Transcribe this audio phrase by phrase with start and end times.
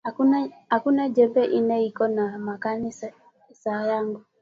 [0.75, 2.91] Akuna jembe ile iko na makari
[3.61, 4.21] sa yangu